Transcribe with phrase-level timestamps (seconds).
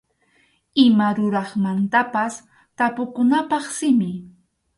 [0.83, 2.33] Ima ruraqmantapas
[2.77, 4.11] tapukunapaq simi.